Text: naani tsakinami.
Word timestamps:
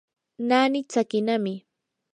naani 0.47 0.79
tsakinami. 0.89 1.53